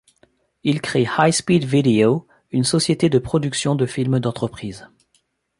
Il 0.63 0.81
crée 0.81 1.05
High 1.19 1.31
Speed 1.31 1.63
Video, 1.63 2.25
une 2.49 2.63
société 2.63 3.07
de 3.07 3.19
production 3.19 3.75
de 3.75 3.85
films 3.85 4.17
d'entreprises. 4.19 4.87